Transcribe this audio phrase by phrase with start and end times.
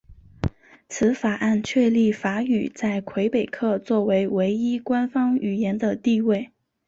[0.89, 6.49] 此法案确立法语在魁北克作为唯一官方语言的地位。